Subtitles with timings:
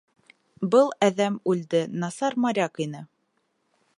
[0.75, 3.05] Был әҙәм үлде, насар моряк ине...